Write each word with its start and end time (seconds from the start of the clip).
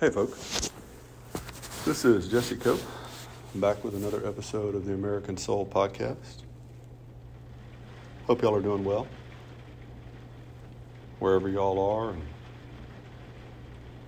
Hey, 0.00 0.08
folks. 0.08 0.70
This 1.84 2.06
is 2.06 2.26
Jesse 2.26 2.56
Cope. 2.56 2.80
I'm 3.52 3.60
back 3.60 3.84
with 3.84 3.94
another 3.94 4.26
episode 4.26 4.74
of 4.74 4.86
the 4.86 4.94
American 4.94 5.36
Soul 5.36 5.66
Podcast. 5.66 6.40
Hope 8.26 8.40
y'all 8.40 8.54
are 8.54 8.62
doing 8.62 8.82
well, 8.82 9.06
wherever 11.18 11.50
y'all 11.50 11.78
are, 11.78 12.14
and 12.14 12.22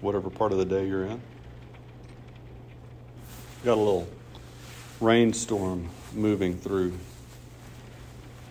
whatever 0.00 0.30
part 0.30 0.50
of 0.50 0.56
the 0.56 0.64
day 0.64 0.86
you're 0.86 1.05
in. 1.05 1.20
Got 3.62 3.74
a 3.74 3.82
little 3.82 4.09
rainstorm 4.98 5.90
moving 6.14 6.56
through 6.56 6.95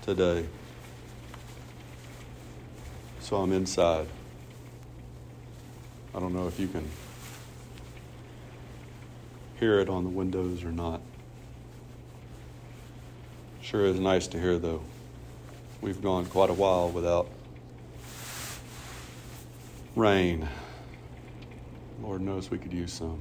today, 0.03 0.45
so 3.19 3.37
I'm 3.37 3.51
inside. 3.51 4.05
I 6.13 6.19
don't 6.19 6.35
know 6.35 6.45
if 6.47 6.59
you 6.59 6.67
can 6.67 6.87
hear 9.61 9.79
it 9.79 9.89
on 9.89 10.03
the 10.03 10.09
windows 10.09 10.63
or 10.63 10.71
not. 10.71 10.99
Sure 13.61 13.85
is 13.85 13.99
nice 13.99 14.25
to 14.25 14.39
hear, 14.39 14.57
though. 14.57 14.81
We've 15.81 16.01
gone 16.01 16.25
quite 16.25 16.49
a 16.49 16.53
while 16.53 16.89
without 16.89 17.29
rain. 19.95 20.49
Lord 22.01 22.21
knows 22.21 22.49
we 22.49 22.57
could 22.57 22.73
use 22.73 22.91
some. 22.91 23.19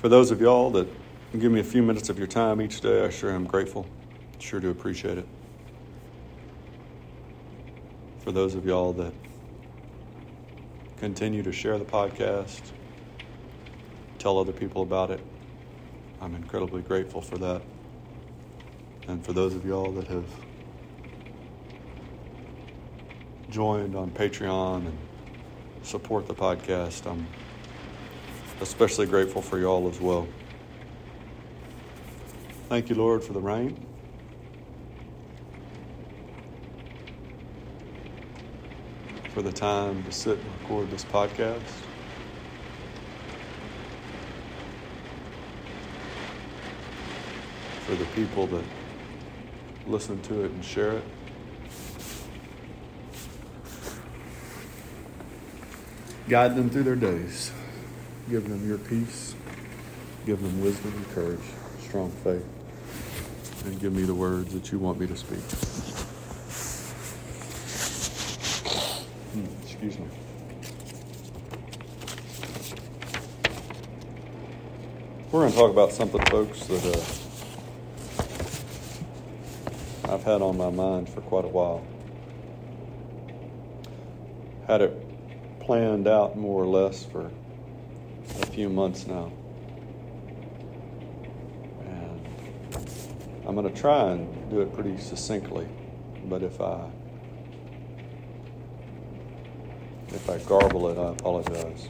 For 0.00 0.08
those 0.08 0.30
of 0.30 0.40
y'all 0.40 0.70
that 0.70 0.86
give 1.36 1.50
me 1.50 1.58
a 1.58 1.64
few 1.64 1.82
minutes 1.82 2.08
of 2.08 2.18
your 2.18 2.28
time 2.28 2.62
each 2.62 2.80
day, 2.82 3.04
I 3.04 3.10
sure 3.10 3.32
am 3.32 3.46
grateful. 3.46 3.84
Sure 4.38 4.60
do 4.60 4.70
appreciate 4.70 5.18
it. 5.18 5.26
For 8.20 8.30
those 8.30 8.54
of 8.54 8.64
y'all 8.64 8.92
that 8.92 9.12
continue 11.02 11.42
to 11.42 11.50
share 11.50 11.78
the 11.78 11.84
podcast, 11.84 12.60
tell 14.20 14.38
other 14.38 14.52
people 14.52 14.82
about 14.82 15.10
it. 15.10 15.18
I'm 16.20 16.36
incredibly 16.36 16.80
grateful 16.80 17.20
for 17.20 17.36
that. 17.38 17.60
And 19.08 19.26
for 19.26 19.32
those 19.32 19.56
of 19.56 19.66
y'all 19.66 19.90
that 19.94 20.06
have 20.06 20.24
joined 23.50 23.96
on 23.96 24.12
Patreon 24.12 24.86
and 24.86 24.98
support 25.82 26.28
the 26.28 26.34
podcast, 26.34 27.10
I'm 27.10 27.26
especially 28.60 29.06
grateful 29.06 29.42
for 29.42 29.58
y'all 29.58 29.88
as 29.88 30.00
well. 30.00 30.28
Thank 32.68 32.90
you, 32.90 32.94
Lord, 32.94 33.24
for 33.24 33.32
the 33.32 33.40
rain. 33.40 33.91
For 39.32 39.40
the 39.40 39.52
time 39.52 40.04
to 40.04 40.12
sit 40.12 40.38
and 40.38 40.60
record 40.60 40.90
this 40.90 41.04
podcast. 41.06 41.62
For 47.86 47.94
the 47.94 48.04
people 48.14 48.46
that 48.48 48.64
listen 49.86 50.20
to 50.22 50.44
it 50.44 50.50
and 50.50 50.62
share 50.62 50.98
it. 50.98 51.04
Guide 56.28 56.54
them 56.54 56.68
through 56.68 56.84
their 56.84 56.96
days. 56.96 57.52
Give 58.28 58.46
them 58.46 58.68
your 58.68 58.78
peace. 58.78 59.34
Give 60.26 60.40
them 60.40 60.62
wisdom 60.62 60.92
and 60.94 61.10
courage, 61.14 61.40
strong 61.80 62.10
faith. 62.22 62.46
And 63.64 63.80
give 63.80 63.92
me 63.92 64.02
the 64.02 64.14
words 64.14 64.52
that 64.52 64.70
you 64.70 64.78
want 64.78 65.00
me 65.00 65.06
to 65.06 65.16
speak. 65.16 66.01
Excuse 69.84 69.98
me. 69.98 70.06
We're 75.32 75.40
going 75.40 75.50
to 75.50 75.58
talk 75.58 75.72
about 75.72 75.90
something, 75.90 76.24
folks, 76.26 76.66
that 76.66 76.86
uh, 80.06 80.14
I've 80.14 80.22
had 80.22 80.40
on 80.40 80.56
my 80.56 80.70
mind 80.70 81.08
for 81.08 81.20
quite 81.22 81.44
a 81.44 81.48
while. 81.48 81.84
Had 84.68 84.82
it 84.82 84.96
planned 85.58 86.06
out 86.06 86.38
more 86.38 86.62
or 86.62 86.66
less 86.66 87.04
for 87.04 87.28
a 88.40 88.46
few 88.46 88.68
months 88.68 89.08
now. 89.08 89.32
And 91.80 92.24
I'm 93.48 93.56
going 93.56 93.68
to 93.68 93.80
try 93.80 94.12
and 94.12 94.48
do 94.48 94.60
it 94.60 94.72
pretty 94.72 94.96
succinctly, 94.96 95.66
but 96.26 96.44
if 96.44 96.60
I 96.60 96.88
If 100.14 100.28
I 100.28 100.38
garble 100.38 100.88
it, 100.88 100.98
I 100.98 101.10
apologize. 101.10 101.88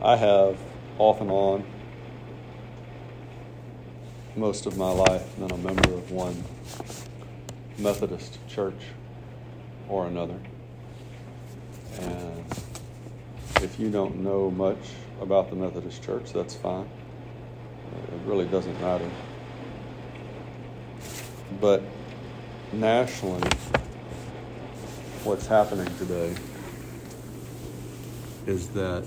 I 0.00 0.16
have, 0.16 0.58
off 0.98 1.20
and 1.20 1.30
on, 1.30 1.64
most 4.36 4.66
of 4.66 4.76
my 4.78 4.90
life 4.90 5.36
been 5.38 5.50
a 5.50 5.56
member 5.58 5.92
of 5.92 6.10
one 6.10 6.44
Methodist 7.76 8.38
church 8.48 8.80
or 9.88 10.06
another. 10.06 10.38
And 12.00 12.44
if 13.60 13.78
you 13.78 13.90
don't 13.90 14.16
know 14.22 14.50
much 14.50 14.78
about 15.20 15.50
the 15.50 15.56
Methodist 15.56 16.02
church, 16.02 16.32
that's 16.32 16.54
fine. 16.54 16.88
It 18.12 18.20
really 18.24 18.46
doesn't 18.46 18.80
matter. 18.80 19.10
But 21.60 21.82
nationally, 22.72 23.48
what's 25.24 25.46
happening 25.46 25.86
today 25.96 26.34
is 28.46 28.68
that 28.68 29.06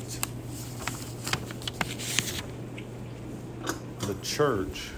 the 4.02 4.16
church 4.22 4.90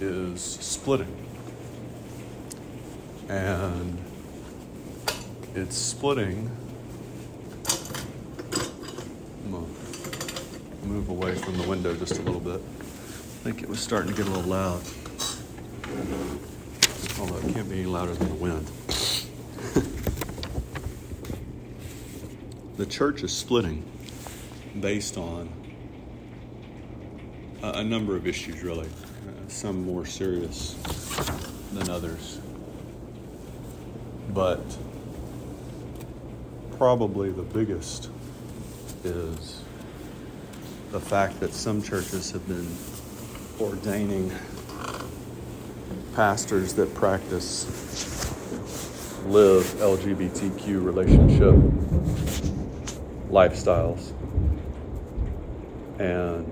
is 0.00 0.42
splitting. 0.42 1.26
And 3.28 3.98
it's 5.54 5.76
splitting. 5.76 6.50
Move 10.84 11.08
away 11.08 11.36
from 11.36 11.56
the 11.56 11.68
window 11.68 11.94
just 11.94 12.18
a 12.18 12.22
little 12.22 12.40
bit. 12.40 12.56
I 12.56 13.42
think 13.44 13.62
it 13.62 13.68
was 13.68 13.78
starting 13.78 14.10
to 14.10 14.16
get 14.16 14.26
a 14.26 14.30
little 14.30 14.50
loud 14.50 14.82
any 17.70 17.84
louder 17.84 18.14
than 18.14 18.28
the 18.28 18.34
wind. 18.34 18.70
the 22.80 22.86
church 22.86 23.22
is 23.22 23.30
splitting 23.30 23.84
based 24.80 25.18
on 25.18 25.50
a, 27.62 27.72
a 27.72 27.84
number 27.84 28.16
of 28.16 28.26
issues, 28.26 28.62
really, 28.62 28.86
uh, 28.86 29.48
some 29.48 29.84
more 29.84 30.06
serious 30.06 30.76
than 31.74 31.90
others. 31.90 32.40
But 34.32 34.62
probably 36.78 37.30
the 37.30 37.42
biggest 37.42 38.08
is 39.04 39.62
the 40.90 41.00
fact 41.00 41.38
that 41.40 41.52
some 41.52 41.82
churches 41.82 42.30
have 42.30 42.48
been 42.48 42.74
ordaining 43.60 44.32
pastors 46.20 46.74
that 46.74 46.94
practice 46.94 47.64
live 49.24 49.64
LGBTQ 49.76 50.84
relationship 50.84 51.54
lifestyles. 53.30 54.12
And 55.98 56.46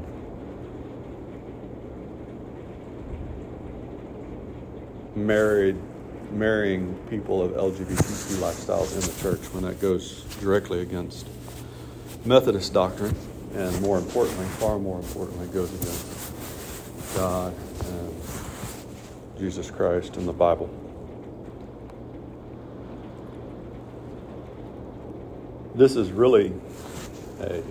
married 5.14 5.76
marrying 6.30 6.94
people 7.10 7.42
of 7.42 7.52
LGBTQ 7.52 8.38
lifestyles 8.38 8.94
in 8.94 9.00
the 9.02 9.20
church 9.20 9.52
when 9.52 9.64
that 9.64 9.78
goes 9.82 10.22
directly 10.40 10.80
against 10.80 11.28
Methodist 12.24 12.72
doctrine 12.72 13.14
and 13.52 13.78
more 13.82 13.98
importantly, 13.98 14.46
far 14.46 14.78
more 14.78 14.98
importantly, 14.98 15.46
goes 15.48 15.70
against 15.74 17.14
God 17.14 17.54
Jesus 19.38 19.70
Christ 19.70 20.16
in 20.16 20.26
the 20.26 20.32
Bible. 20.32 20.68
This 25.76 25.94
is 25.94 26.10
really 26.10 26.52
a 27.40 27.62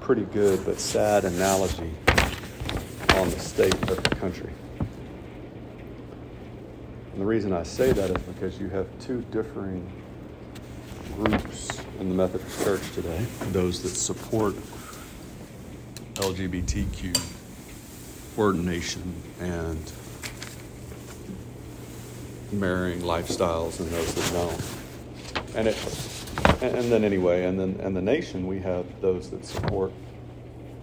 pretty 0.00 0.22
good 0.22 0.64
but 0.64 0.80
sad 0.80 1.26
analogy 1.26 1.90
on 3.16 3.28
the 3.28 3.38
state 3.38 3.74
of 3.90 4.02
the 4.02 4.16
country. 4.16 4.50
And 7.12 7.20
the 7.20 7.26
reason 7.26 7.52
I 7.52 7.62
say 7.62 7.92
that 7.92 8.10
is 8.10 8.22
because 8.22 8.58
you 8.58 8.70
have 8.70 8.86
two 9.00 9.20
differing 9.30 9.86
groups 11.16 11.78
in 12.00 12.08
the 12.08 12.14
Methodist 12.14 12.64
Church 12.64 12.80
today 12.94 13.26
those 13.50 13.82
that 13.82 13.90
support 13.90 14.54
LGBTQ 16.14 17.20
ordination 18.38 19.14
and 19.38 19.92
marrying 22.52 23.00
lifestyles 23.00 23.80
and 23.80 23.88
those 23.90 24.14
that 24.14 24.32
don't. 24.32 25.56
And 25.56 25.68
it, 25.68 25.76
and 26.62 26.90
then 26.92 27.04
anyway, 27.04 27.44
and 27.44 27.58
then 27.58 27.78
and 27.80 27.96
the 27.96 28.02
nation, 28.02 28.46
we 28.46 28.60
have 28.60 28.86
those 29.00 29.30
that 29.30 29.44
support 29.44 29.92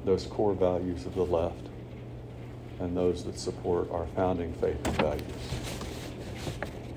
those 0.05 0.25
core 0.25 0.53
values 0.53 1.05
of 1.05 1.15
the 1.15 1.25
left, 1.25 1.69
and 2.79 2.95
those 2.95 3.23
that 3.25 3.37
support 3.37 3.89
our 3.91 4.07
founding 4.15 4.53
faith 4.53 4.79
and 4.85 4.95
values. 4.97 5.23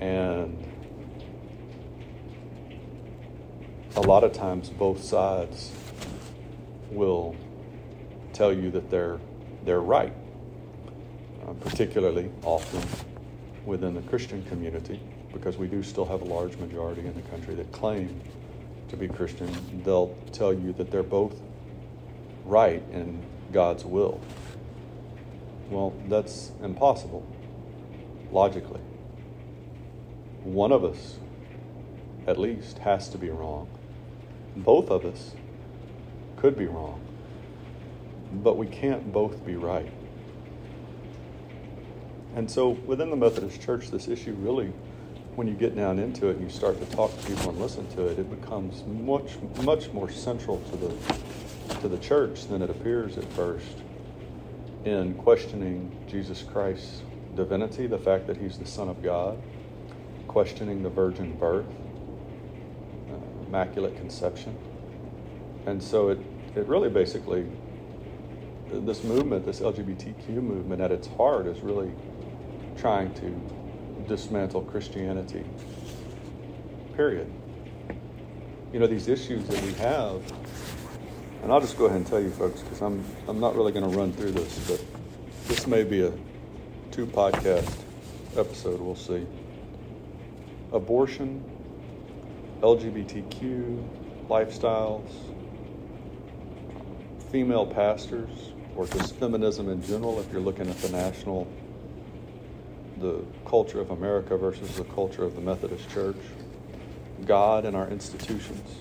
And 0.01 0.57
a 3.97 4.01
lot 4.01 4.25
of 4.25 4.33
times, 4.33 4.69
both 4.69 5.03
sides 5.03 5.71
will 6.91 7.37
tell 8.33 8.53
you 8.53 8.71
that 8.71 8.91
they're 8.91 9.19
they're 9.65 9.81
right, 9.81 10.13
uh, 11.47 11.53
particularly 11.55 12.31
often 12.43 13.12
within 13.65 13.95
the 13.95 14.03
Christian 14.03 14.43
community, 14.45 15.01
because 15.33 15.57
we 15.57 15.67
do 15.67 15.83
still 15.83 16.05
have 16.05 16.23
a 16.23 16.25
large 16.25 16.57
majority 16.57 17.03
in 17.03 17.15
the 17.15 17.23
country 17.23 17.55
that 17.55 17.71
claim 17.73 18.21
to 18.89 18.97
be 18.97 19.09
Christian. 19.09 19.51
They'll 19.85 20.17
tell 20.33 20.53
you 20.53 20.73
that 20.75 20.91
they're 20.91 21.03
both 21.03 21.35
right 22.45 22.83
in 22.93 23.23
God's 23.53 23.85
will. 23.85 24.21
Well, 25.71 25.95
that's 26.09 26.53
impossible, 26.63 27.27
logically. 28.31 28.81
One 30.43 30.73
of 30.73 30.85
us, 30.85 31.19
at 32.27 32.39
least, 32.39 32.79
has 32.79 33.09
to 33.11 33.19
be 33.19 33.31
wrong. 33.31 33.69
Both 34.57 34.91
of 34.91 35.05
us 35.05 35.33
could 36.37 36.59
be 36.59 36.67
wrong 36.67 37.01
but 38.33 38.57
we 38.57 38.67
can't 38.67 39.13
both 39.13 39.45
be 39.45 39.57
right. 39.57 39.93
And 42.35 42.51
so 42.51 42.71
within 42.71 43.11
the 43.11 43.17
Methodist 43.17 43.61
Church, 43.61 43.91
this 43.91 44.09
issue 44.09 44.35
really, 44.35 44.73
when 45.35 45.47
you 45.47 45.55
get 45.55 45.77
down 45.77 45.99
into 45.99 46.29
it 46.29 46.37
and 46.37 46.43
you 46.43 46.51
start 46.51 46.79
to 46.81 46.97
talk 46.97 47.19
to 47.19 47.27
people 47.27 47.51
and 47.51 47.59
listen 47.59 47.87
to 47.97 48.07
it, 48.07 48.19
it 48.19 48.41
becomes 48.41 48.85
much, 48.85 49.33
much 49.63 49.93
more 49.93 50.11
central 50.11 50.61
to 50.71 50.77
the 50.77 50.95
to 51.81 51.89
the 51.89 51.99
church 51.99 52.47
than 52.47 52.63
it 52.63 52.71
appears 52.71 53.19
at 53.19 53.25
first 53.33 53.79
in 54.85 55.15
questioning 55.15 55.91
Jesus 56.09 56.43
Christ's 56.43 57.03
divinity, 57.35 57.87
the 57.87 57.99
fact 57.99 58.27
that 58.27 58.37
he's 58.37 58.59
the 58.59 58.67
Son 58.67 58.89
of 58.89 59.03
God, 59.03 59.41
questioning 60.29 60.83
the 60.83 60.91
virgin 60.91 61.37
birth, 61.37 61.67
uh, 63.11 63.47
immaculate 63.47 63.97
conception. 63.97 64.57
And 65.67 65.83
so 65.83 66.09
it, 66.09 66.19
it 66.55 66.67
really 66.67 66.89
basically 66.89 67.47
this 68.73 69.05
movement, 69.05 69.45
this 69.45 69.61
LGBTQ 69.61 70.29
movement, 70.29 70.81
at 70.81 70.91
its 70.91 71.07
heart, 71.07 71.47
is 71.47 71.61
really 71.61 71.93
trying 72.77 73.13
to 73.15 74.09
dismantle 74.09 74.63
Christianity. 74.63 75.45
Period. 76.97 77.31
You 78.73 78.81
know, 78.81 78.87
these 78.87 79.09
issues 79.09 79.47
that 79.49 79.63
we 79.63 79.73
have, 79.75 80.23
and 81.43 81.53
I'll 81.53 81.61
just 81.61 81.77
go 81.77 81.87
ahead 81.87 81.99
and 81.99 82.07
tell 82.07 82.21
you 82.21 82.31
folks, 82.31 82.61
because 82.61 82.81
I'm, 82.81 83.05
I'm 83.29 83.41
not 83.41 83.55
really 83.55 83.73
going 83.73 83.91
to 83.91 83.97
run 83.97 84.13
through 84.13 84.33
this, 84.33 84.59
but 84.69 84.85
this 85.49 85.67
may 85.67 85.85
be 85.85 86.03
a 86.03 86.13
two 86.91 87.07
podcast 87.07 87.71
episode, 88.37 88.81
we'll 88.81 88.97
see. 88.97 89.27
Abortion, 90.73 91.45
LGBTQ, 92.61 93.87
lifestyles, 94.29 95.11
female 97.31 97.67
pastors, 97.67 98.53
or 98.77 98.87
just 98.87 99.17
feminism 99.17 99.69
in 99.69 99.83
general, 99.83 100.21
if 100.21 100.31
you're 100.33 100.41
looking 100.41 100.69
at 100.69 100.79
the 100.79 100.89
national, 100.91 101.47
the 103.03 103.23
culture 103.45 103.81
of 103.81 103.91
America 103.91 104.37
versus 104.37 104.77
the 104.77 104.85
culture 104.85 105.25
of 105.25 105.35
the 105.35 105.41
Methodist 105.41 105.89
Church, 105.91 106.17
God 107.27 107.65
and 107.65 107.77
our 107.77 107.89
institutions. 107.89 108.77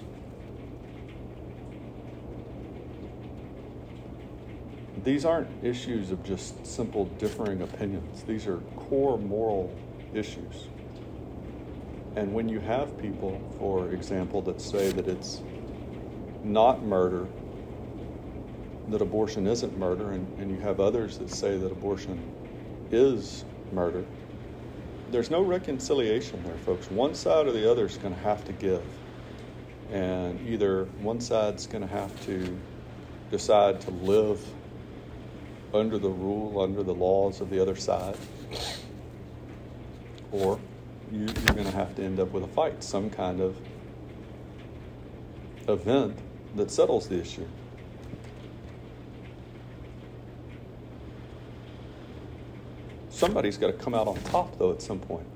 These 5.04 5.26
aren't 5.26 5.50
issues 5.64 6.12
of 6.12 6.24
just 6.24 6.66
simple 6.66 7.06
differing 7.18 7.64
opinions. 7.64 8.24
These 8.24 8.46
are 8.46 8.58
core 8.78 9.18
moral 9.18 9.76
issues. 10.14 10.68
And 12.16 12.34
when 12.34 12.48
you 12.48 12.60
have 12.60 12.98
people, 13.00 13.42
for 13.58 13.92
example, 13.92 14.42
that 14.44 14.62
say 14.62 14.92
that 14.92 15.08
it's 15.08 15.42
not 16.44 16.84
murder 16.84 17.28
that 18.92 19.02
abortion 19.02 19.48
isn't 19.48 19.78
murder, 19.78 20.12
and, 20.12 20.28
and 20.40 20.52
you 20.52 20.60
have 20.60 20.80
others 20.80 21.18
that 21.18 21.30
say 21.30 21.58
that 21.58 21.72
abortion 21.72 22.20
is 22.92 23.46
murder. 23.72 24.06
There's 25.12 25.30
no 25.30 25.42
reconciliation 25.42 26.42
there, 26.44 26.58
folks. 26.58 26.90
One 26.90 27.14
side 27.16 27.48
or 27.48 27.52
the 27.52 27.70
other 27.70 27.86
is 27.86 27.98
going 27.98 28.16
to 28.16 28.22
have 28.22 28.46
to 28.46 28.54
give. 28.54 28.84
And 29.92 30.48
either 30.48 30.86
one 31.02 31.20
side's 31.20 31.68
going 31.68 31.82
to 31.82 31.94
have 31.94 32.26
to 32.26 32.58
decide 33.30 33.82
to 33.82 33.92
live 33.92 34.46
under 35.74 35.98
the 35.98 36.10
rule, 36.10 36.62
under 36.62 36.84
the 36.84 36.94
laws 36.94 37.42
of 37.42 37.50
the 37.50 37.62
other 37.62 37.76
side, 37.76 38.18
or 40.32 40.60
you, 41.12 41.26
are 41.26 41.54
going 41.54 41.66
to 41.66 41.72
have 41.72 41.96
to 41.96 42.04
end 42.04 42.20
up 42.20 42.32
with 42.32 42.44
a 42.44 42.48
fight, 42.48 42.84
some 42.84 43.10
kind 43.10 43.42
of 43.42 43.58
event 45.68 46.18
that 46.56 46.72
settles 46.72 47.08
the 47.08 47.20
issue. 47.20 47.48
Somebody's 53.22 53.56
got 53.56 53.68
to 53.68 53.74
come 53.74 53.94
out 53.94 54.08
on 54.08 54.16
top 54.24 54.58
though 54.58 54.72
at 54.72 54.82
some 54.82 55.00
point 55.00 55.28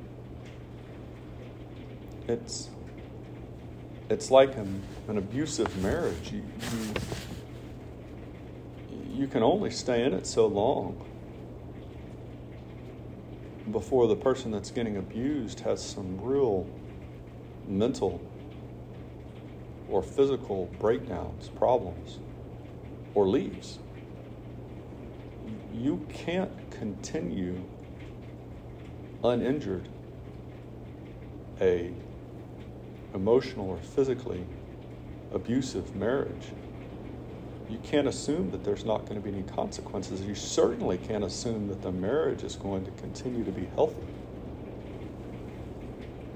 it's 2.27 2.69
it's 4.09 4.31
like 4.31 4.57
an, 4.57 4.81
an 5.07 5.19
abusive 5.19 5.75
marriage 5.83 6.31
you, 6.31 6.43
you, 8.89 9.19
you 9.19 9.27
can 9.27 9.43
only 9.43 9.69
stay 9.69 10.03
in 10.03 10.15
it 10.15 10.25
so 10.25 10.47
long 10.47 10.99
before 13.71 14.07
the 14.07 14.15
person 14.15 14.49
that's 14.49 14.71
getting 14.71 14.97
abused 14.97 15.59
has 15.59 15.83
some 15.83 16.19
real 16.19 16.67
mental 17.67 18.19
or 19.89 20.01
physical 20.01 20.65
breakdowns, 20.79 21.49
problems, 21.49 22.19
or 23.13 23.27
leaves. 23.27 23.79
You 25.73 26.05
can't 26.09 26.51
continue 26.71 27.63
uninjured 29.29 29.87
a 31.61 31.93
emotional 33.13 33.69
or 33.69 33.77
physically 33.77 34.45
abusive 35.31 35.95
marriage, 35.95 36.51
you 37.69 37.79
can't 37.79 38.07
assume 38.07 38.51
that 38.51 38.63
there's 38.63 38.85
not 38.85 39.05
going 39.05 39.15
to 39.15 39.21
be 39.21 39.35
any 39.35 39.43
consequences. 39.43 40.21
You 40.21 40.35
certainly 40.35 40.97
can't 40.97 41.23
assume 41.23 41.67
that 41.69 41.81
the 41.81 41.91
marriage 41.91 42.43
is 42.43 42.55
going 42.55 42.85
to 42.85 42.91
continue 42.91 43.43
to 43.43 43.51
be 43.51 43.65
healthy. 43.75 44.05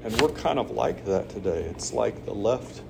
And 0.03 0.19
we're 0.21 0.29
kind 0.29 0.57
of 0.57 0.71
like 0.71 1.05
that 1.05 1.29
today. 1.29 1.63
It's 1.63 1.93
like 1.93 2.25
the 2.25 2.33
left 2.33 2.81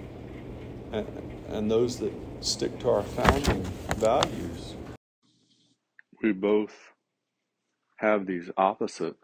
and, 0.91 1.07
and 1.49 1.69
those 1.69 1.97
that 1.99 2.13
stick 2.41 2.79
to 2.79 2.89
our 2.89 3.03
founding 3.03 3.63
values. 3.95 4.75
We 6.21 6.31
both 6.31 6.93
have 7.97 8.25
these 8.25 8.49
opposite 8.57 9.15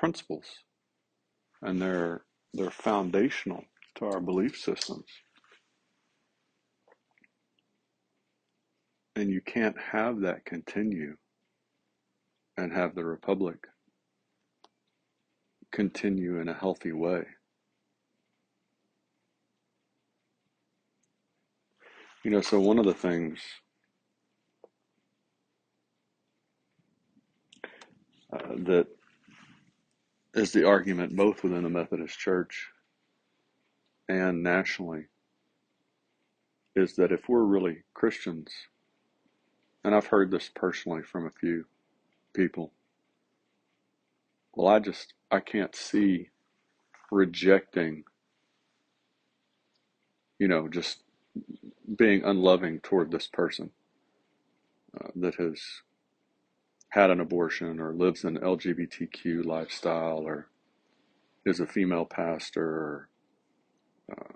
principles, 0.00 0.46
and 1.62 1.80
they're 1.80 2.22
they're 2.54 2.70
foundational 2.70 3.62
to 3.96 4.06
our 4.06 4.18
belief 4.18 4.56
systems. 4.56 5.04
And 9.14 9.30
you 9.30 9.42
can't 9.42 9.76
have 9.78 10.20
that 10.22 10.46
continue 10.46 11.16
and 12.56 12.72
have 12.72 12.94
the 12.94 13.04
republic 13.04 13.58
continue 15.70 16.40
in 16.40 16.48
a 16.48 16.54
healthy 16.54 16.92
way. 16.92 17.24
You 22.24 22.30
know, 22.30 22.40
so 22.40 22.58
one 22.58 22.78
of 22.78 22.86
the 22.86 22.94
things 22.94 23.40
uh, 28.32 28.54
that 28.66 28.86
is 30.34 30.52
the 30.52 30.66
argument 30.66 31.16
both 31.16 31.42
within 31.42 31.62
the 31.62 31.70
Methodist 31.70 32.18
Church 32.18 32.68
and 34.08 34.42
nationally 34.42 35.06
is 36.76 36.94
that 36.96 37.12
if 37.12 37.28
we're 37.28 37.42
really 37.42 37.82
Christians, 37.94 38.50
and 39.84 39.94
I've 39.94 40.06
heard 40.06 40.30
this 40.30 40.50
personally 40.54 41.02
from 41.02 41.26
a 41.26 41.30
few 41.30 41.64
people, 42.32 42.72
well, 44.54 44.68
I 44.68 44.78
just, 44.78 45.14
I 45.30 45.40
can't 45.40 45.74
see 45.74 46.28
rejecting, 47.10 48.04
you 50.38 50.48
know, 50.48 50.68
just 50.68 51.02
being 51.96 52.24
unloving 52.24 52.80
toward 52.80 53.10
this 53.10 53.26
person 53.26 53.70
uh, 55.00 55.08
that 55.16 55.34
has 55.36 55.60
had 56.90 57.10
an 57.10 57.20
abortion 57.20 57.80
or 57.80 57.94
lives 57.94 58.24
an 58.24 58.38
LGBTQ 58.38 59.44
lifestyle 59.46 60.20
or 60.26 60.48
is 61.46 61.60
a 61.60 61.66
female 61.66 62.06
pastor 62.06 62.64
or 62.66 63.10
uh, 64.12 64.34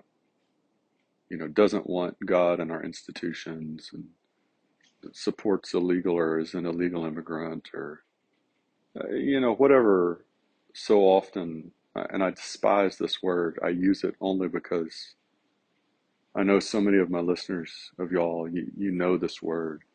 you 1.29 1.37
know 1.37 1.47
doesn't 1.49 1.89
want 1.89 2.17
God 2.25 2.59
in 2.61 2.71
our 2.71 2.83
institutions 2.83 3.91
and 3.93 4.05
supports 5.13 5.73
illegal 5.73 6.15
or 6.15 6.39
is 6.39 6.55
an 6.55 6.65
illegal 6.65 7.05
immigrant 7.05 7.69
or 7.73 8.03
uh, 8.99 9.09
you 9.15 9.39
know 9.41 9.55
whatever 9.55 10.25
so 10.75 11.01
often 11.01 11.71
and 11.95 12.23
I 12.23 12.31
despise 12.31 12.97
this 12.97 13.23
word 13.23 13.59
I 13.63 13.69
use 13.69 14.03
it 14.03 14.15
only 14.21 14.47
because 14.49 15.15
I 16.35 16.43
know 16.43 16.59
so 16.59 16.81
many 16.81 16.99
of 16.99 17.09
my 17.11 17.21
listeners 17.21 17.91
of 17.99 18.11
y'all 18.11 18.49
you, 18.49 18.71
you 18.77 18.91
know 18.91 19.17
this 19.17 19.41
word. 19.41 19.83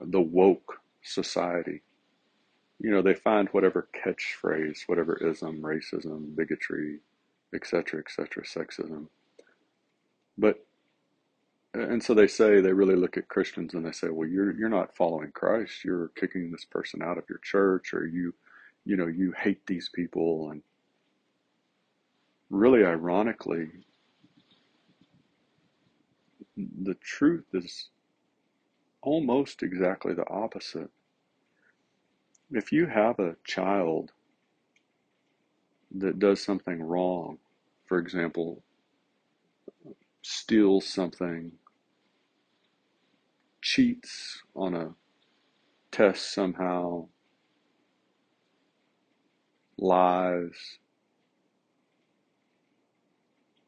the 0.00 0.20
woke 0.20 0.80
society 1.02 1.82
you 2.80 2.90
know, 2.90 3.02
they 3.02 3.14
find 3.14 3.48
whatever 3.50 3.88
catchphrase, 3.94 4.88
whatever 4.88 5.16
ism, 5.16 5.60
racism, 5.60 6.34
bigotry, 6.34 7.00
etc., 7.54 8.00
etc., 8.00 8.42
sexism. 8.42 9.06
But 10.38 10.64
and 11.74 12.02
so 12.02 12.14
they 12.14 12.26
say 12.26 12.60
they 12.60 12.72
really 12.72 12.96
look 12.96 13.16
at 13.16 13.28
Christians 13.28 13.74
and 13.74 13.84
they 13.86 13.92
say, 13.92 14.08
well, 14.08 14.26
you're 14.26 14.52
you're 14.56 14.70
not 14.70 14.96
following 14.96 15.30
Christ. 15.32 15.84
You're 15.84 16.08
kicking 16.16 16.50
this 16.50 16.64
person 16.64 17.02
out 17.02 17.18
of 17.18 17.24
your 17.28 17.38
church, 17.44 17.92
or 17.92 18.06
you, 18.06 18.34
you 18.86 18.96
know, 18.96 19.06
you 19.06 19.32
hate 19.38 19.66
these 19.66 19.90
people. 19.94 20.50
And 20.50 20.62
really, 22.48 22.84
ironically, 22.84 23.68
the 26.56 26.94
truth 26.94 27.44
is 27.52 27.90
almost 29.02 29.62
exactly 29.62 30.14
the 30.14 30.28
opposite. 30.28 30.90
If 32.50 32.72
you 32.72 32.86
have 32.86 33.18
a 33.18 33.36
child 33.44 34.12
that 35.92 36.18
does 36.18 36.42
something 36.42 36.82
wrong, 36.82 37.38
for 37.86 37.98
example, 37.98 38.62
steals 40.22 40.86
something, 40.86 41.52
cheats 43.62 44.42
on 44.54 44.74
a 44.74 44.94
test 45.90 46.32
somehow, 46.32 47.08
lies, 49.78 50.78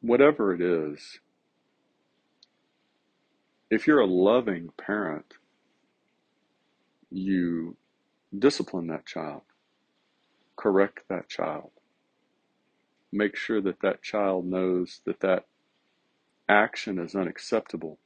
whatever 0.01 0.55
it 0.55 0.61
is, 0.61 1.21
if 3.73 3.87
you're 3.89 4.01
a 4.01 4.07
loving 4.07 4.69
parent, 4.79 5.35
you 7.11 7.77
discipline 8.39 8.89
that 8.89 9.07
child, 9.07 9.43
correct 10.57 11.01
that 11.09 11.29
child, 11.31 11.71
make 13.13 13.37
sure 13.37 13.63
that 13.63 13.81
that 13.81 14.03
child 14.03 14.47
knows 14.47 15.01
that 15.07 15.21
that 15.21 15.47
action 16.49 16.99
is 16.99 17.15
unacceptable, 17.15 17.99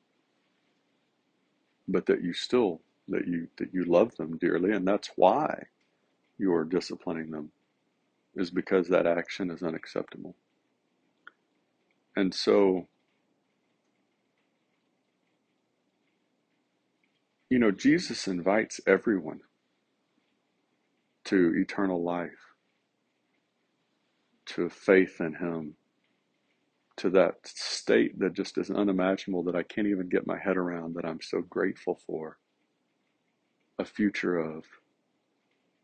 but 1.89 2.07
that 2.07 2.23
you 2.23 2.33
still 2.33 2.81
that 3.09 3.27
you 3.27 3.49
that 3.59 3.75
you 3.75 3.85
love 3.85 4.17
them 4.17 4.39
dearly, 4.39 4.73
and 4.73 4.87
that's 4.87 5.11
why 5.17 5.65
you 6.39 6.55
are 6.55 6.65
disciplining 6.65 7.33
them, 7.33 7.51
is 8.37 8.51
because 8.51 8.89
that 8.89 9.07
action 9.07 9.51
is 9.51 9.63
unacceptable. 9.65 10.37
And 12.17 12.35
so, 12.35 12.89
you 17.51 17.59
know, 17.59 17.71
Jesus 17.71 18.29
invites 18.29 18.81
everyone 18.87 19.41
to 21.27 21.55
eternal 21.57 22.03
life, 22.03 22.55
to 24.47 24.69
faith 24.71 25.21
in 25.21 25.35
Him, 25.35 25.75
to 26.99 27.11
that 27.11 27.37
state 27.47 28.19
that 28.21 28.35
just 28.35 28.59
is 28.59 28.71
unimaginable 28.71 29.45
that 29.45 29.57
I 29.57 29.63
can't 29.65 29.89
even 29.89 30.09
get 30.09 30.27
my 30.27 30.39
head 30.39 30.57
around, 30.57 30.95
that 30.95 31.07
I'm 31.07 31.21
so 31.23 31.43
grateful 31.43 32.01
for. 32.07 32.39
A 33.79 33.85
future 33.85 34.39
of 34.39 34.65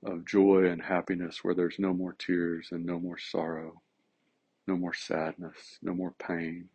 of 0.05 0.27
joy 0.27 0.67
and 0.67 0.83
happiness 0.83 1.41
where 1.45 1.55
there's 1.55 1.79
no 1.79 1.95
more 1.95 2.15
tears 2.15 2.69
and 2.73 2.87
no 2.87 3.01
more 3.01 3.19
sorrow, 3.19 3.83
no 4.69 4.77
more 4.77 4.95
sadness, 4.95 5.79
no 5.83 5.95
more 5.95 6.15
pain. 6.19 6.69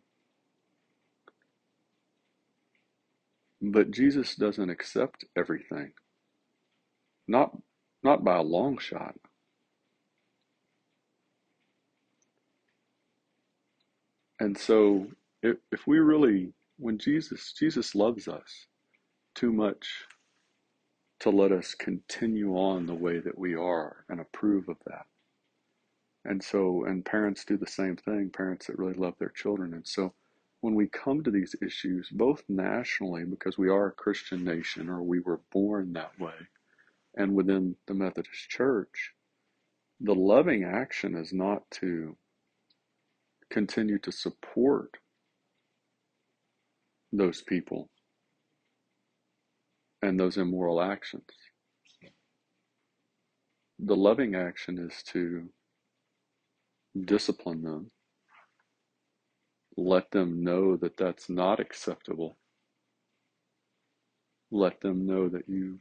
But 3.62 3.90
Jesus 3.90 4.36
doesn't 4.36 4.70
accept 4.70 5.24
everything. 5.36 5.92
Not 7.28 7.56
not 8.02 8.24
by 8.24 8.36
a 8.36 8.42
long 8.42 8.78
shot. 8.78 9.16
And 14.40 14.56
so, 14.58 15.08
if, 15.42 15.56
if 15.72 15.86
we 15.86 15.98
really, 15.98 16.52
when 16.78 16.98
Jesus, 16.98 17.52
Jesus 17.58 17.94
loves 17.94 18.28
us 18.28 18.66
too 19.34 19.52
much 19.52 19.88
to 21.20 21.30
let 21.30 21.52
us 21.52 21.74
continue 21.74 22.54
on 22.56 22.86
the 22.86 22.94
way 22.94 23.20
that 23.20 23.38
we 23.38 23.54
are 23.54 24.04
and 24.08 24.20
approve 24.20 24.68
of 24.68 24.76
that. 24.86 25.06
And 26.24 26.42
so, 26.42 26.84
and 26.84 27.04
parents 27.04 27.44
do 27.44 27.56
the 27.56 27.66
same 27.66 27.96
thing, 27.96 28.30
parents 28.30 28.66
that 28.66 28.78
really 28.78 28.94
love 28.94 29.14
their 29.18 29.30
children. 29.30 29.74
And 29.74 29.86
so, 29.86 30.14
when 30.60 30.74
we 30.74 30.88
come 30.88 31.22
to 31.22 31.30
these 31.30 31.54
issues, 31.62 32.08
both 32.10 32.42
nationally, 32.48 33.24
because 33.24 33.56
we 33.56 33.68
are 33.68 33.86
a 33.86 33.92
Christian 33.92 34.44
nation 34.44 34.88
or 34.88 35.02
we 35.02 35.20
were 35.20 35.40
born 35.52 35.92
that 35.92 36.18
way, 36.18 36.34
and 37.16 37.34
within 37.34 37.76
the 37.86 37.94
Methodist 37.94 38.48
Church, 38.48 39.12
the 40.00 40.14
loving 40.14 40.64
action 40.64 41.16
is 41.16 41.32
not 41.32 41.70
to 41.72 42.16
continue 43.50 43.98
to 44.00 44.12
support 44.12 44.98
those 47.12 47.42
people 47.42 47.88
and 50.02 50.18
those 50.18 50.36
immoral 50.36 50.80
actions. 50.80 51.24
The 53.78 53.96
loving 53.96 54.34
action 54.34 54.78
is 54.78 55.02
to 55.04 55.48
discipline 57.04 57.62
them, 57.62 57.90
let 59.78 60.10
them 60.10 60.42
know 60.42 60.76
that 60.76 60.96
that's 60.96 61.30
not 61.30 61.60
acceptable, 61.60 62.36
let 64.50 64.80
them 64.80 65.06
know 65.06 65.28
that 65.28 65.48
you 65.48 65.78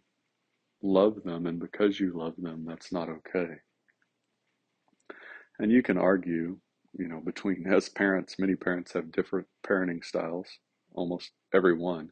love 0.83 1.23
them, 1.23 1.47
and 1.47 1.59
because 1.59 1.99
you 1.99 2.13
love 2.13 2.35
them, 2.37 2.63
that's 2.67 2.91
not 2.91 3.09
okay. 3.09 3.55
And 5.59 5.71
you 5.71 5.81
can 5.81 5.97
argue, 5.97 6.57
you 6.97 7.07
know, 7.07 7.19
between 7.21 7.65
as 7.73 7.89
parents, 7.89 8.37
many 8.37 8.55
parents 8.55 8.93
have 8.93 9.11
different 9.11 9.47
parenting 9.67 10.05
styles, 10.05 10.47
almost 10.93 11.31
every 11.53 11.73
one. 11.75 12.11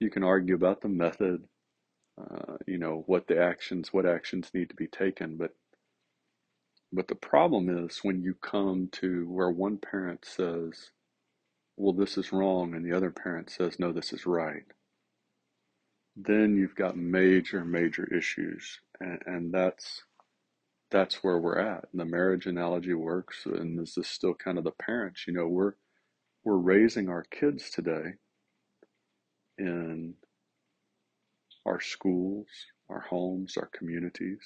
You 0.00 0.10
can 0.10 0.24
argue 0.24 0.54
about 0.54 0.80
the 0.80 0.88
method, 0.88 1.44
uh, 2.18 2.56
you 2.66 2.78
know, 2.78 3.04
what 3.06 3.26
the 3.26 3.38
actions, 3.38 3.92
what 3.92 4.06
actions 4.06 4.50
need 4.54 4.70
to 4.70 4.76
be 4.76 4.86
taken, 4.86 5.36
but 5.36 5.50
but 6.94 7.08
the 7.08 7.16
problem 7.16 7.68
is 7.86 8.00
when 8.02 8.22
you 8.22 8.34
come 8.42 8.88
to 8.92 9.26
where 9.28 9.50
one 9.50 9.78
parent 9.78 10.24
says, 10.26 10.90
well, 11.76 11.94
this 11.94 12.18
is 12.18 12.32
wrong, 12.32 12.74
and 12.74 12.84
the 12.86 12.96
other 12.96 13.10
parent 13.10 13.50
says, 13.50 13.78
no, 13.80 13.92
this 13.92 14.12
is 14.12 14.26
right 14.26 14.64
then 16.16 16.56
you've 16.56 16.76
got 16.76 16.96
major, 16.96 17.64
major 17.64 18.04
issues, 18.14 18.80
and, 19.00 19.20
and 19.26 19.54
that's 19.54 20.02
that's 20.90 21.24
where 21.24 21.38
we're 21.38 21.58
at. 21.58 21.86
And 21.92 22.00
the 22.00 22.04
marriage 22.04 22.46
analogy 22.46 22.94
works, 22.94 23.46
and 23.46 23.78
this 23.78 23.98
is 23.98 24.06
still 24.06 24.34
kind 24.34 24.58
of 24.58 24.64
the 24.64 24.72
parents. 24.72 25.26
You 25.26 25.34
know, 25.34 25.48
we're 25.48 25.74
we're 26.44 26.58
raising 26.58 27.08
our 27.08 27.24
kids 27.24 27.70
today 27.70 28.14
in 29.58 30.14
our 31.66 31.80
schools, 31.80 32.48
our 32.90 33.00
homes, 33.00 33.56
our 33.56 33.70
communities, 33.76 34.40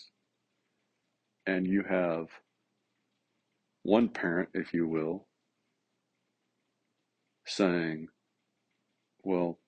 and 1.48 1.66
you 1.66 1.84
have 1.88 2.28
one 3.84 4.10
parent, 4.10 4.50
if 4.54 4.74
you 4.74 4.88
will, 4.88 5.26
saying, 7.46 8.08
"Well, 9.24 9.60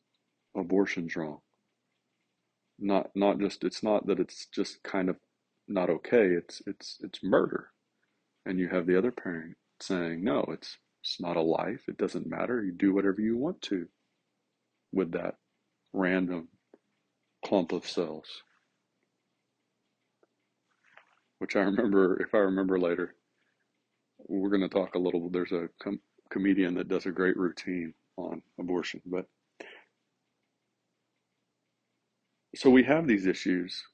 abortion's 0.57 1.17
wrong." 1.17 1.41
not 2.81 3.11
not 3.17 3.41
just 3.41 3.65
it's 3.65 3.83
not 3.85 4.07
that 4.09 4.21
it's 4.21 4.47
just 4.55 4.83
kind 4.85 5.11
of 5.11 5.17
not 5.69 5.91
okay 5.91 6.29
it's 6.29 6.63
it's 6.67 6.99
it's 7.03 7.21
murder 7.25 7.71
and 8.47 8.61
you 8.61 8.69
have 8.69 8.87
the 8.87 8.99
other 8.99 9.13
parent 9.13 9.57
saying 9.81 10.25
no 10.25 10.45
it's 10.51 10.79
it's 11.03 11.21
not 11.21 11.39
a 11.39 11.43
life 11.43 11.83
it 11.89 11.99
doesn't 11.99 12.29
matter 12.29 12.65
you 12.65 12.73
do 12.73 12.95
whatever 12.95 13.23
you 13.23 13.39
want 13.39 13.61
to 13.63 13.87
with 14.93 15.13
that 15.13 15.37
random 15.95 16.49
clump 17.45 17.73
of 17.73 17.87
cells 17.87 18.29
which 21.41 21.57
i 21.57 21.61
remember 21.61 22.23
if 22.23 22.35
i 22.35 22.39
remember 22.39 22.81
later 22.81 23.17
we're 24.29 24.51
going 24.51 24.63
to 24.63 24.69
talk 24.71 24.95
a 24.97 25.01
little 25.01 25.31
there's 25.31 25.53
a 25.53 25.69
com- 25.83 26.01
comedian 26.31 26.75
that 26.75 26.89
does 26.89 27.07
a 27.07 27.13
great 27.13 27.37
routine 27.39 27.95
on 28.19 28.43
abortion 28.61 29.03
but 29.07 29.27
So 32.57 32.71
we 32.71 32.85
have 32.85 33.09
these 33.09 33.27
issues, 33.27 33.85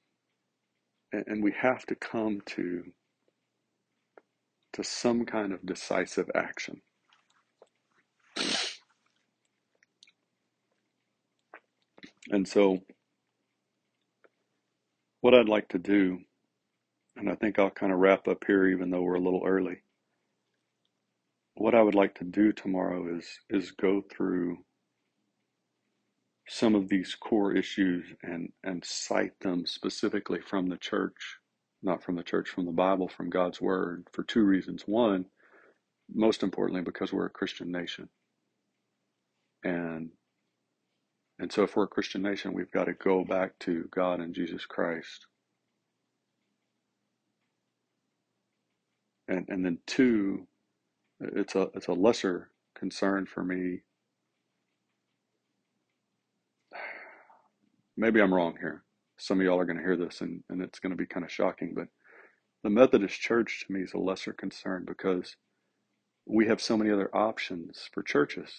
and, 1.13 1.25
and 1.27 1.43
we 1.43 1.53
have 1.53 1.85
to 1.87 1.95
come 1.95 2.41
to 2.47 2.83
to 4.73 4.83
some 4.83 5.25
kind 5.25 5.53
of 5.53 5.65
decisive 5.65 6.29
action. 6.35 6.81
And 12.29 12.47
so, 12.47 12.79
what 15.21 15.33
I'd 15.35 15.49
like 15.49 15.69
to 15.69 15.79
do, 15.79 16.19
and 17.17 17.29
I 17.29 17.35
think 17.35 17.59
I'll 17.59 17.69
kind 17.69 17.91
of 17.91 17.99
wrap 17.99 18.27
up 18.27 18.43
here, 18.45 18.67
even 18.67 18.91
though 18.91 19.01
we're 19.01 19.15
a 19.15 19.21
little 19.21 19.43
early. 19.45 19.83
What 21.55 21.75
I 21.75 21.81
would 21.81 21.95
like 21.95 22.15
to 22.15 22.23
do 22.23 22.51
tomorrow 22.51 23.17
is 23.17 23.39
is 23.49 23.71
go 23.71 24.01
through 24.01 24.59
some 26.47 26.75
of 26.75 26.89
these 26.89 27.15
core 27.15 27.53
issues 27.55 28.05
and 28.23 28.51
and 28.63 28.85
cite 28.85 29.39
them 29.41 29.65
specifically 29.65 30.39
from 30.41 30.69
the 30.69 30.77
church, 30.77 31.39
not 31.83 32.03
from 32.03 32.15
the 32.15 32.23
church, 32.23 32.49
from 32.49 32.65
the 32.65 32.71
Bible, 32.71 33.07
from 33.07 33.29
God's 33.29 33.61
Word, 33.61 34.07
for 34.13 34.23
two 34.23 34.43
reasons. 34.43 34.83
One, 34.85 35.25
most 36.13 36.43
importantly, 36.43 36.81
because 36.83 37.11
we're 37.13 37.25
a 37.25 37.31
Christian 37.31 37.71
nation, 37.71 38.09
and 39.63 40.11
and 41.39 41.51
so 41.51 41.63
if 41.63 41.75
we're 41.75 41.85
a 41.85 41.87
Christian 41.89 42.21
nation, 42.21 42.53
we've 42.53 42.71
got 42.71 42.85
to 42.85 42.93
go 42.93 43.25
back 43.25 43.59
to 43.61 43.89
God 43.91 44.19
and 44.21 44.35
Jesus 44.35 44.65
Christ. 44.65 45.27
And 49.27 49.45
and 49.49 49.65
then 49.65 49.79
two, 49.87 50.47
it's 51.19 51.55
a 51.55 51.69
it's 51.75 51.87
a 51.87 51.93
lesser 51.93 52.51
concern 52.77 53.25
for 53.25 53.43
me 53.43 53.81
maybe 57.97 58.21
I'm 58.21 58.33
wrong 58.33 58.55
here. 58.59 58.83
Some 59.17 59.39
of 59.39 59.45
y'all 59.45 59.59
are 59.59 59.65
going 59.65 59.77
to 59.77 59.83
hear 59.83 59.97
this 59.97 60.21
and, 60.21 60.43
and 60.49 60.61
it's 60.61 60.79
going 60.79 60.91
to 60.91 60.97
be 60.97 61.05
kind 61.05 61.25
of 61.25 61.31
shocking, 61.31 61.73
but 61.75 61.87
the 62.63 62.69
Methodist 62.69 63.19
Church 63.19 63.65
to 63.65 63.73
me 63.73 63.81
is 63.81 63.93
a 63.93 63.97
lesser 63.99 64.33
concern 64.33 64.85
because 64.87 65.35
we 66.25 66.47
have 66.47 66.61
so 66.61 66.77
many 66.77 66.91
other 66.91 67.15
options 67.15 67.89
for 67.93 68.03
churches. 68.03 68.51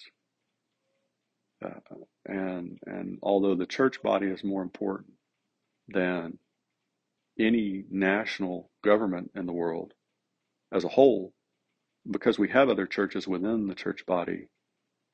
Uh, 1.63 1.71
and 2.25 2.79
and 2.85 3.19
although 3.21 3.55
the 3.55 3.65
church 3.65 4.01
body 4.01 4.27
is 4.27 4.43
more 4.43 4.61
important 4.61 5.13
than 5.89 6.37
any 7.39 7.83
national 7.91 8.71
government 8.83 9.31
in 9.35 9.45
the 9.45 9.53
world 9.53 9.93
as 10.73 10.83
a 10.83 10.89
whole, 10.89 11.33
because 12.09 12.39
we 12.39 12.49
have 12.49 12.69
other 12.69 12.87
churches 12.87 13.27
within 13.27 13.67
the 13.67 13.75
church 13.75 14.05
body, 14.05 14.47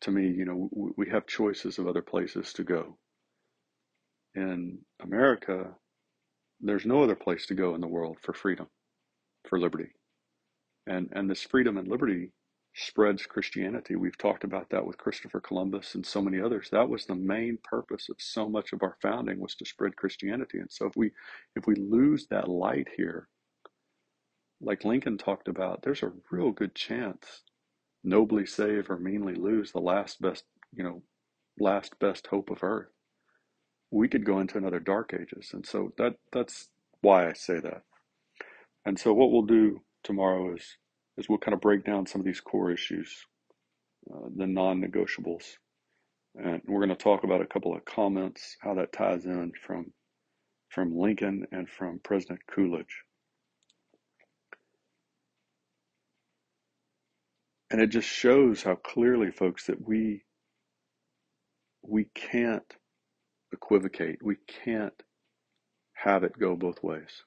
to 0.02 0.12
me, 0.12 0.28
you 0.28 0.46
know, 0.46 0.70
we 0.98 1.10
have 1.10 1.28
choices 1.28 1.80
of 1.80 1.88
other 1.88 2.02
places 2.02 2.54
to 2.54 2.64
go 2.64 2.98
in 4.36 4.80
America, 5.02 5.72
there's 6.62 6.86
no 6.86 7.04
other 7.04 7.16
place 7.16 7.46
to 7.48 7.56
go 7.56 7.76
in 7.76 7.82
the 7.82 7.88
world 7.88 8.18
for 8.22 8.34
freedom, 8.34 8.68
for 9.48 9.60
liberty. 9.60 9.90
And, 10.88 11.10
and 11.14 11.30
this 11.30 11.42
freedom 11.42 11.78
and 11.78 11.88
liberty 11.88 12.32
spreads 12.76 13.26
Christianity. 13.26 13.96
We've 13.96 14.18
talked 14.18 14.44
about 14.44 14.70
that 14.70 14.86
with 14.86 14.98
Christopher 14.98 15.40
Columbus 15.40 15.96
and 15.96 16.06
so 16.06 16.22
many 16.22 16.42
others. 16.42 16.70
That 16.72 16.90
was 16.90 17.06
the 17.06 17.16
main 17.16 17.58
purpose 17.64 18.10
of 18.10 18.18
so 18.20 18.50
much 18.50 18.74
of 18.74 18.84
our 18.84 18.98
founding 19.02 19.40
was 19.40 19.56
to 19.56 19.66
spread 19.66 19.96
Christianity. 19.96 20.60
And 20.60 20.72
so 20.72 20.86
if 20.86 20.96
we 20.96 21.12
if 21.56 21.66
we 21.68 21.76
lose 21.76 22.28
that 22.30 22.50
light 22.50 22.88
here, 22.98 23.30
like 24.66 24.86
Lincoln 24.86 25.18
talked 25.18 25.50
about, 25.50 25.84
there's 25.84 26.04
a 26.04 26.14
real 26.32 26.52
good 26.52 26.76
chance 26.76 27.44
nobly 28.04 28.46
save 28.48 28.90
or 28.90 29.00
meanly 29.00 29.36
lose 29.36 29.72
the 29.72 29.80
last 29.82 30.22
best, 30.22 30.46
you 30.74 30.84
know, 30.84 31.04
last 31.60 32.00
best 32.00 32.28
hope 32.28 32.52
of 32.52 32.64
earth 32.64 32.88
we 33.92 34.10
could 34.10 34.26
go 34.26 34.40
into 34.40 34.58
another 34.58 34.80
dark 34.82 35.14
ages. 35.14 35.52
And 35.54 35.66
so 35.66 35.94
that 35.98 36.16
that's 36.34 36.68
why 37.02 37.30
I 37.30 37.34
say 37.34 37.60
that. 37.62 37.84
And 38.86 39.00
so 39.00 39.14
what 39.14 39.32
we'll 39.32 39.44
do 39.44 39.82
tomorrow 40.04 40.56
is 40.56 40.78
is 41.18 41.30
we'll 41.30 41.40
kind 41.40 41.56
of 41.56 41.62
break 41.62 41.86
down 41.86 42.06
some 42.06 42.22
of 42.22 42.26
these 42.26 42.42
core 42.42 42.72
issues, 42.72 43.26
uh, 44.14 44.28
the 44.36 44.48
non-negotiables, 44.48 45.46
and 46.36 46.62
we're 46.68 46.86
going 46.86 46.90
to 46.90 47.04
talk 47.04 47.24
about 47.24 47.42
a 47.42 47.48
couple 47.48 47.76
of 47.76 47.86
comments, 47.86 48.58
how 48.62 48.74
that 48.76 48.92
ties 48.92 49.26
in 49.26 49.52
from 49.66 49.94
from 50.70 50.98
Lincoln 50.98 51.46
and 51.52 51.70
from 51.70 52.02
President 52.04 52.42
Coolidge. 52.54 53.04
And 57.72 57.82
it 57.82 57.88
just 57.88 58.08
shows 58.08 58.64
how 58.64 58.76
clearly, 58.76 59.32
folks, 59.32 59.68
that 59.68 59.86
we 59.88 60.24
we 61.84 62.06
can't 62.16 62.76
equivocate. 63.54 64.20
We 64.24 64.38
can't 64.66 65.04
have 65.94 66.24
it 66.24 66.38
go 66.40 66.56
both 66.56 66.84
ways. 66.84 67.24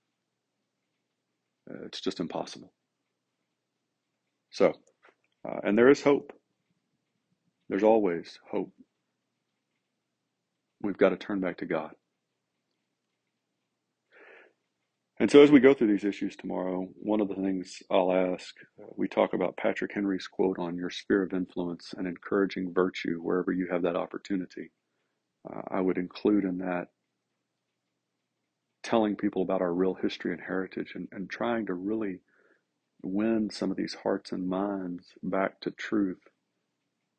Uh, 1.70 1.84
it's 1.86 2.00
just 2.00 2.20
impossible. 2.20 2.72
So, 4.50 4.72
uh, 5.48 5.58
and 5.64 5.76
there 5.76 5.90
is 5.90 6.02
hope. 6.02 6.32
There's 7.68 7.84
always 7.84 8.38
hope. 8.50 8.72
We've 10.82 10.96
got 10.98 11.10
to 11.10 11.16
turn 11.16 11.40
back 11.40 11.58
to 11.58 11.66
God. 11.66 11.92
And 15.20 15.30
so, 15.30 15.42
as 15.42 15.50
we 15.50 15.60
go 15.60 15.74
through 15.74 15.88
these 15.88 16.04
issues 16.04 16.36
tomorrow, 16.36 16.88
one 16.96 17.20
of 17.20 17.28
the 17.28 17.36
things 17.36 17.82
I'll 17.90 18.12
ask, 18.12 18.54
uh, 18.80 18.86
we 18.96 19.08
talk 19.08 19.34
about 19.34 19.56
Patrick 19.56 19.92
Henry's 19.94 20.28
quote 20.28 20.58
on 20.58 20.76
your 20.76 20.90
sphere 20.90 21.22
of 21.24 21.32
influence 21.32 21.94
and 21.96 22.06
encouraging 22.06 22.74
virtue 22.74 23.20
wherever 23.20 23.52
you 23.52 23.68
have 23.70 23.82
that 23.82 23.96
opportunity 23.96 24.70
uh, 25.50 25.62
I 25.70 25.80
would 25.80 25.98
include 25.98 26.44
in 26.44 26.58
that 26.58 26.88
telling 28.82 29.16
people 29.16 29.42
about 29.42 29.62
our 29.62 29.74
real 29.74 29.94
history 29.94 30.32
and 30.32 30.40
heritage 30.40 30.92
and, 30.94 31.08
and 31.12 31.30
trying 31.30 31.66
to 31.66 31.74
really 31.74 32.20
win 33.02 33.50
some 33.50 33.70
of 33.70 33.76
these 33.76 33.96
hearts 34.02 34.32
and 34.32 34.48
minds 34.48 35.06
back 35.22 35.60
to 35.60 35.70
truth 35.70 36.22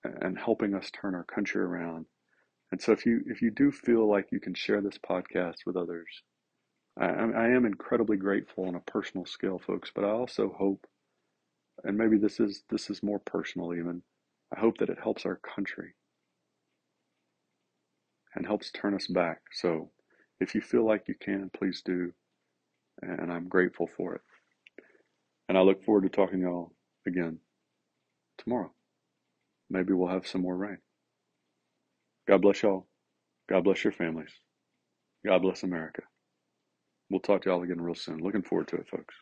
and 0.04 0.38
helping 0.40 0.74
us 0.74 0.92
turn 0.92 1.16
our 1.16 1.26
country 1.26 1.62
around. 1.62 2.06
And 2.72 2.82
so 2.82 2.92
if 2.94 3.06
you 3.06 3.22
if 3.28 3.42
you 3.42 3.52
do 3.52 3.72
feel 3.72 4.10
like 4.10 4.30
you 4.32 4.40
can 4.40 4.54
share 4.54 4.82
this 4.82 5.00
podcast 5.00 5.58
with 5.66 5.76
others, 5.78 6.08
I, 7.00 7.08
I 7.08 7.50
am 7.50 7.66
incredibly 7.66 8.18
grateful 8.18 8.66
on 8.68 8.76
a 8.76 8.82
personal 8.82 9.26
scale, 9.26 9.60
folks. 9.60 9.92
But 9.96 10.06
I 10.06 10.12
also 10.12 10.54
hope, 10.58 10.88
and 11.84 11.98
maybe 11.98 12.18
this 12.18 12.40
is 12.40 12.64
this 12.70 12.90
is 12.90 13.04
more 13.04 13.20
personal 13.20 13.74
even, 13.74 14.04
I 14.56 14.60
hope 14.60 14.80
that 14.80 14.90
it 14.90 15.00
helps 15.02 15.26
our 15.26 15.38
country 15.38 15.96
and 18.36 18.46
helps 18.46 18.72
turn 18.72 18.96
us 18.96 19.08
back. 19.08 19.42
So 19.54 19.92
if 20.40 20.56
you 20.56 20.62
feel 20.62 20.86
like 20.86 21.08
you 21.08 21.16
can, 21.20 21.52
please 21.58 21.82
do. 21.86 22.14
And 23.02 23.32
I'm 23.32 23.48
grateful 23.48 23.90
for 23.98 24.16
it. 24.16 24.22
And 25.50 25.58
I 25.58 25.62
look 25.62 25.84
forward 25.84 26.04
to 26.04 26.10
talking 26.10 26.40
to 26.40 26.46
y'all 26.46 26.74
again 27.08 27.40
tomorrow. 28.38 28.72
Maybe 29.70 29.94
we'll 29.94 30.10
have 30.10 30.28
some 30.28 30.42
more 30.42 30.56
rain. 30.58 30.80
God 32.28 32.42
bless 32.42 32.64
y'all. 32.64 32.88
God 33.50 33.64
bless 33.64 33.84
your 33.84 33.94
families. 33.94 34.32
God 35.26 35.42
bless 35.42 35.64
America. 35.64 36.04
We'll 37.10 37.22
talk 37.22 37.44
to 37.44 37.50
y'all 37.50 37.64
again 37.64 37.82
real 37.82 37.96
soon. 37.96 38.20
Looking 38.20 38.44
forward 38.44 38.68
to 38.70 38.78
it, 38.78 38.90
folks. 38.90 39.16